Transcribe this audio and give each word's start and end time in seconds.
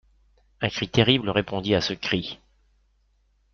Un 0.61 0.69
cri 0.69 0.89
terrible 0.89 1.29
répondit 1.29 1.75
à 1.75 1.81
ce 1.81 1.93
cri. 1.93 2.39